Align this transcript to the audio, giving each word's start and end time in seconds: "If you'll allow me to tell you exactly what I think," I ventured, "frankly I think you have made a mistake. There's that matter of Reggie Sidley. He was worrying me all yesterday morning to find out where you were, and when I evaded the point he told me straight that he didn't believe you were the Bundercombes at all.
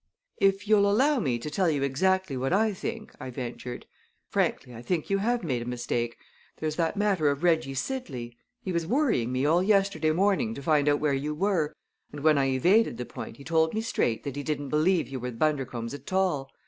"If 0.37 0.67
you'll 0.67 0.89
allow 0.89 1.19
me 1.19 1.37
to 1.37 1.51
tell 1.51 1.69
you 1.69 1.83
exactly 1.83 2.35
what 2.35 2.51
I 2.51 2.73
think," 2.73 3.13
I 3.19 3.29
ventured, 3.29 3.85
"frankly 4.27 4.73
I 4.73 4.81
think 4.81 5.11
you 5.11 5.19
have 5.19 5.43
made 5.43 5.61
a 5.61 5.65
mistake. 5.65 6.17
There's 6.57 6.75
that 6.77 6.97
matter 6.97 7.29
of 7.29 7.43
Reggie 7.43 7.75
Sidley. 7.75 8.35
He 8.63 8.71
was 8.71 8.87
worrying 8.87 9.31
me 9.31 9.45
all 9.45 9.61
yesterday 9.61 10.09
morning 10.09 10.55
to 10.55 10.63
find 10.63 10.89
out 10.89 10.99
where 10.99 11.13
you 11.13 11.35
were, 11.35 11.75
and 12.11 12.21
when 12.21 12.39
I 12.39 12.49
evaded 12.49 12.97
the 12.97 13.05
point 13.05 13.37
he 13.37 13.43
told 13.43 13.75
me 13.75 13.81
straight 13.81 14.23
that 14.23 14.35
he 14.35 14.41
didn't 14.41 14.69
believe 14.69 15.07
you 15.07 15.19
were 15.19 15.29
the 15.29 15.37
Bundercombes 15.37 15.93
at 15.93 16.11
all. 16.11 16.51